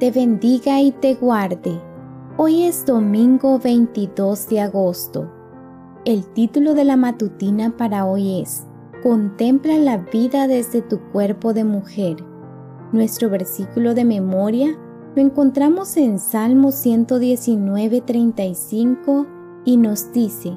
te 0.00 0.10
bendiga 0.10 0.80
y 0.80 0.92
te 0.92 1.14
guarde. 1.14 1.78
Hoy 2.38 2.64
es 2.64 2.86
domingo 2.86 3.58
22 3.58 4.48
de 4.48 4.60
agosto. 4.62 5.30
El 6.06 6.24
título 6.24 6.72
de 6.72 6.86
la 6.86 6.96
matutina 6.96 7.76
para 7.76 8.06
hoy 8.06 8.40
es 8.40 8.64
Contempla 9.02 9.76
la 9.76 9.98
vida 9.98 10.48
desde 10.48 10.80
tu 10.80 11.00
cuerpo 11.12 11.52
de 11.52 11.64
mujer. 11.64 12.16
Nuestro 12.92 13.28
versículo 13.28 13.92
de 13.92 14.06
memoria 14.06 14.74
lo 15.14 15.20
encontramos 15.20 15.94
en 15.98 16.18
Salmo 16.18 16.72
119, 16.72 18.00
35 18.00 19.26
y 19.66 19.76
nos 19.76 20.10
dice, 20.12 20.56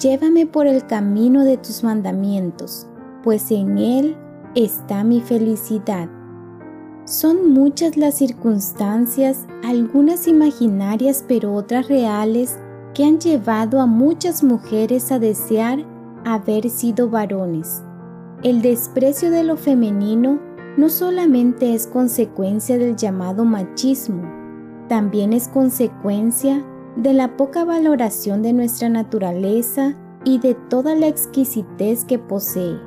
Llévame 0.00 0.46
por 0.46 0.66
el 0.66 0.86
camino 0.86 1.44
de 1.44 1.58
tus 1.58 1.84
mandamientos, 1.84 2.86
pues 3.22 3.50
en 3.50 3.76
él 3.76 4.16
está 4.54 5.04
mi 5.04 5.20
felicidad. 5.20 6.08
Son 7.04 7.52
muchas 7.52 7.96
las 7.96 8.14
circunstancias, 8.14 9.46
algunas 9.64 10.28
imaginarias 10.28 11.24
pero 11.26 11.52
otras 11.52 11.88
reales, 11.88 12.58
que 12.94 13.04
han 13.04 13.18
llevado 13.18 13.80
a 13.80 13.86
muchas 13.86 14.44
mujeres 14.44 15.10
a 15.10 15.18
desear 15.18 15.84
haber 16.24 16.70
sido 16.70 17.08
varones. 17.08 17.82
El 18.44 18.62
desprecio 18.62 19.30
de 19.30 19.42
lo 19.42 19.56
femenino 19.56 20.38
no 20.76 20.88
solamente 20.88 21.74
es 21.74 21.86
consecuencia 21.86 22.78
del 22.78 22.96
llamado 22.96 23.44
machismo, 23.44 24.22
también 24.88 25.32
es 25.32 25.48
consecuencia 25.48 26.64
de 26.96 27.14
la 27.14 27.36
poca 27.36 27.64
valoración 27.64 28.42
de 28.42 28.52
nuestra 28.52 28.88
naturaleza 28.88 29.96
y 30.24 30.38
de 30.38 30.54
toda 30.54 30.94
la 30.94 31.08
exquisitez 31.08 32.04
que 32.04 32.18
posee. 32.18 32.78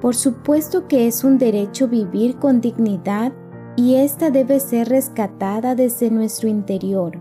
Por 0.00 0.14
supuesto 0.14 0.88
que 0.88 1.06
es 1.06 1.22
un 1.22 1.38
derecho 1.38 1.86
vivir 1.88 2.36
con 2.36 2.60
dignidad 2.60 3.32
y 3.76 3.96
esta 3.96 4.30
debe 4.30 4.60
ser 4.60 4.88
rescatada 4.88 5.74
desde 5.74 6.10
nuestro 6.10 6.48
interior. 6.48 7.20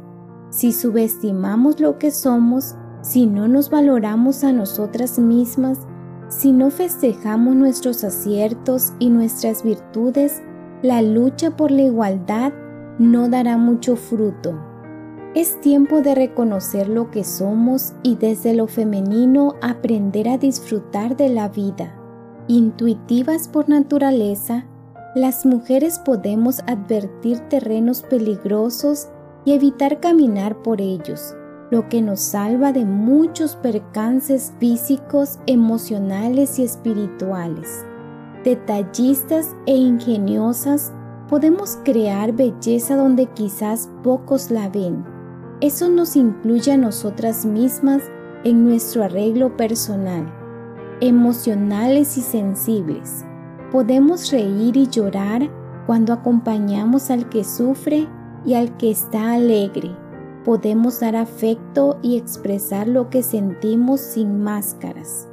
Si 0.50 0.74
subestimamos 0.74 1.80
lo 1.80 1.98
que 1.98 2.12
somos, 2.12 2.76
si 3.02 3.26
no 3.26 3.48
nos 3.48 3.70
valoramos 3.70 4.44
a 4.44 4.52
nosotras 4.52 5.18
mismas, 5.18 5.80
si 6.28 6.52
no 6.52 6.70
festejamos 6.70 7.56
nuestros 7.56 8.04
aciertos 8.04 8.94
y 9.00 9.10
nuestras 9.10 9.64
virtudes, 9.64 10.42
la 10.82 11.02
lucha 11.02 11.56
por 11.56 11.72
la 11.72 11.84
igualdad 11.84 12.54
no 13.00 13.30
dará 13.30 13.58
mucho 13.58 13.96
fruto. 13.96 14.60
Es 15.34 15.60
tiempo 15.62 16.02
de 16.02 16.14
reconocer 16.14 16.90
lo 16.90 17.10
que 17.10 17.24
somos 17.24 17.94
y 18.04 18.16
desde 18.16 18.54
lo 18.54 18.68
femenino 18.68 19.56
aprender 19.62 20.28
a 20.28 20.38
disfrutar 20.38 21.16
de 21.16 21.30
la 21.30 21.48
vida. 21.48 21.96
Intuitivas 22.48 23.48
por 23.48 23.70
naturaleza, 23.70 24.66
las 25.16 25.46
mujeres 25.46 26.00
podemos 26.00 26.62
advertir 26.68 27.40
terrenos 27.50 28.02
peligrosos 28.04 29.10
y 29.44 29.54
evitar 29.54 30.00
caminar 30.00 30.62
por 30.62 30.80
ellos 30.80 31.36
lo 31.72 31.88
que 31.88 32.02
nos 32.02 32.20
salva 32.20 32.74
de 32.74 32.84
muchos 32.84 33.56
percances 33.56 34.54
físicos, 34.60 35.40
emocionales 35.48 36.60
y 36.60 36.64
espirituales. 36.64 37.86
Detallistas 38.44 39.56
e 39.66 39.76
ingeniosas, 39.76 40.92
podemos 41.30 41.80
crear 41.86 42.34
belleza 42.34 42.98
donde 42.98 43.28
quizás 43.28 43.90
pocos 44.04 44.52
la 44.52 44.68
ven. 44.68 45.06
Eso 45.62 45.88
nos 45.88 46.18
incluye 46.18 46.74
a 46.74 46.78
nosotras 46.78 47.46
mismas 47.46 48.04
en 48.44 48.66
nuestro 48.66 49.06
arreglo 49.06 49.56
personal. 49.56 50.30
Emocionales 51.00 52.18
y 52.18 52.22
sensibles. 52.22 53.24
Podemos 53.72 54.32
reír 54.32 54.78
y 54.78 54.88
llorar 54.88 55.50
cuando 55.88 56.14
acompañamos 56.14 57.10
al 57.10 57.30
que 57.30 57.44
sufre 57.44 58.08
y 58.46 58.54
al 58.54 58.76
que 58.78 58.92
está 58.92 59.34
alegre 59.34 59.92
podemos 60.44 61.00
dar 61.00 61.16
afecto 61.16 62.00
y 62.02 62.18
expresar 62.18 62.88
lo 62.88 63.10
que 63.10 63.24
sentimos 63.24 64.00
sin 64.00 64.44
máscaras. 64.44 65.28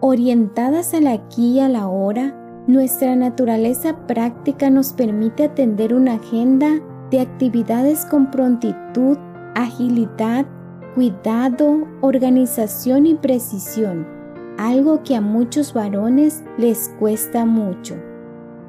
Orientadas 0.00 0.94
al 0.94 1.06
aquí 1.06 1.52
y 1.52 1.60
a 1.60 1.68
la 1.68 1.88
hora, 1.88 2.34
nuestra 2.66 3.16
naturaleza 3.16 4.06
práctica 4.06 4.70
nos 4.70 4.92
permite 4.92 5.44
atender 5.44 5.94
una 5.94 6.14
agenda 6.14 6.80
de 7.10 7.20
actividades 7.20 8.04
con 8.04 8.30
prontitud, 8.30 9.16
agilidad, 9.54 10.46
cuidado, 10.94 11.86
organización 12.02 13.06
y 13.06 13.14
precisión, 13.14 14.06
algo 14.58 15.02
que 15.02 15.16
a 15.16 15.22
muchos 15.22 15.72
varones 15.72 16.44
les 16.58 16.90
cuesta 16.98 17.46
mucho. 17.46 17.96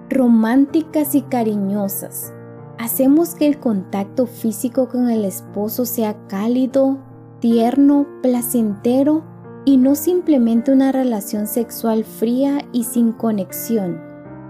Románticas 0.10 1.16
y 1.16 1.24
cariñosas, 1.24 2.34
Hacemos 2.80 3.36
que 3.36 3.46
el 3.46 3.60
contacto 3.60 4.26
físico 4.26 4.88
con 4.88 5.10
el 5.10 5.26
esposo 5.26 5.84
sea 5.84 6.16
cálido, 6.28 6.98
tierno, 7.42 8.08
placentero 8.22 9.26
y 9.66 9.76
no 9.76 9.96
simplemente 9.96 10.72
una 10.72 10.94
relación 10.94 11.46
sexual 11.46 12.06
fría 12.06 12.62
y 12.72 12.86
sin 12.86 13.12
conexión, 13.12 14.00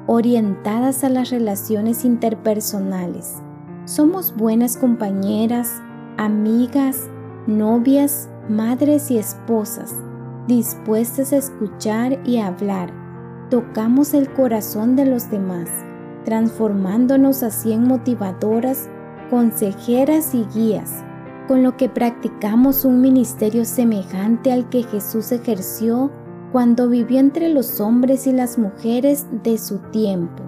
orientadas 0.05 1.03
a 1.03 1.09
las 1.09 1.31
relaciones 1.31 2.05
interpersonales. 2.05 3.37
Somos 3.85 4.35
buenas 4.35 4.77
compañeras, 4.77 5.81
amigas, 6.17 7.09
novias, 7.47 8.29
madres 8.47 9.09
y 9.09 9.17
esposas, 9.17 9.95
dispuestas 10.49 11.31
a 11.31 11.37
escuchar 11.37 12.19
y 12.25 12.39
hablar. 12.39 12.91
Tocamos 13.49 14.13
el 14.13 14.29
corazón 14.33 14.97
de 14.97 15.05
los 15.05 15.31
demás 15.31 15.69
transformándonos 16.29 17.43
así 17.43 17.71
en 17.73 17.87
motivadoras, 17.87 18.89
consejeras 19.29 20.35
y 20.35 20.45
guías, 20.53 21.03
con 21.47 21.63
lo 21.63 21.75
que 21.77 21.89
practicamos 21.89 22.85
un 22.85 23.01
ministerio 23.01 23.65
semejante 23.65 24.51
al 24.51 24.69
que 24.69 24.83
Jesús 24.83 25.31
ejerció 25.31 26.11
cuando 26.51 26.89
vivió 26.89 27.19
entre 27.19 27.49
los 27.49 27.79
hombres 27.79 28.27
y 28.27 28.31
las 28.31 28.57
mujeres 28.57 29.25
de 29.43 29.57
su 29.57 29.79
tiempo. 29.91 30.43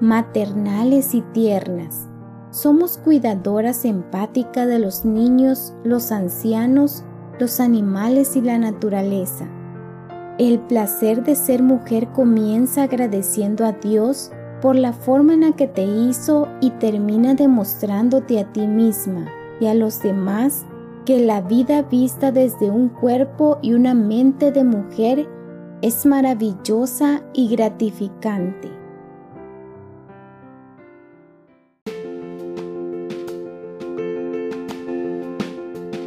Maternales 0.00 1.14
y 1.14 1.20
tiernas, 1.20 2.08
somos 2.50 2.98
cuidadoras 2.98 3.84
empáticas 3.84 4.66
de 4.68 4.78
los 4.78 5.04
niños, 5.04 5.74
los 5.84 6.12
ancianos, 6.12 7.04
los 7.38 7.60
animales 7.60 8.36
y 8.36 8.40
la 8.40 8.58
naturaleza. 8.58 9.46
El 10.38 10.58
placer 10.60 11.22
de 11.22 11.36
ser 11.36 11.62
mujer 11.62 12.08
comienza 12.08 12.82
agradeciendo 12.82 13.64
a 13.64 13.72
Dios 13.72 14.32
por 14.60 14.76
la 14.76 14.92
forma 14.92 15.34
en 15.34 15.40
la 15.42 15.52
que 15.52 15.68
te 15.68 15.84
hizo 15.84 16.48
y 16.60 16.70
termina 16.70 17.34
demostrándote 17.34 18.40
a 18.40 18.52
ti 18.52 18.66
misma 18.66 19.26
y 19.60 19.66
a 19.66 19.74
los 19.74 20.02
demás 20.02 20.64
que 21.04 21.20
la 21.20 21.40
vida 21.40 21.82
vista 21.82 22.32
desde 22.32 22.70
un 22.70 22.88
cuerpo 22.88 23.58
y 23.62 23.74
una 23.74 23.94
mente 23.94 24.50
de 24.50 24.64
mujer 24.64 25.28
es 25.82 26.06
maravillosa 26.06 27.22
y 27.34 27.48
gratificante. 27.48 28.83